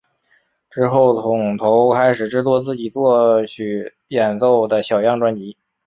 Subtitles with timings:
[0.71, 5.55] 之后桶头开始制作自己作曲演奏的小样专辑。